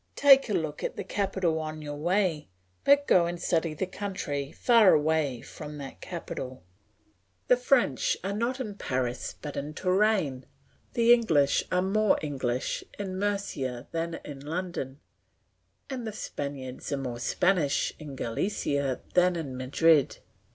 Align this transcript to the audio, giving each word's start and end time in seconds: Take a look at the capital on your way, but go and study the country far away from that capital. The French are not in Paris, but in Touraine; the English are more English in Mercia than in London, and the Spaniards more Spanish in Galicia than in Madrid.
Take 0.15 0.49
a 0.49 0.53
look 0.55 0.83
at 0.83 0.95
the 0.97 1.03
capital 1.03 1.59
on 1.59 1.83
your 1.83 1.95
way, 1.95 2.49
but 2.83 3.05
go 3.05 3.27
and 3.27 3.39
study 3.39 3.75
the 3.75 3.85
country 3.85 4.51
far 4.51 4.95
away 4.95 5.41
from 5.41 5.77
that 5.77 6.01
capital. 6.01 6.63
The 7.49 7.55
French 7.57 8.17
are 8.23 8.33
not 8.33 8.59
in 8.59 8.73
Paris, 8.73 9.35
but 9.39 9.55
in 9.55 9.75
Touraine; 9.75 10.47
the 10.93 11.13
English 11.13 11.63
are 11.71 11.83
more 11.83 12.17
English 12.23 12.83
in 12.97 13.19
Mercia 13.19 13.85
than 13.91 14.19
in 14.25 14.39
London, 14.39 14.99
and 15.87 16.07
the 16.07 16.13
Spaniards 16.13 16.91
more 16.93 17.19
Spanish 17.19 17.93
in 17.99 18.15
Galicia 18.15 19.01
than 19.13 19.35
in 19.35 19.55
Madrid. 19.55 20.17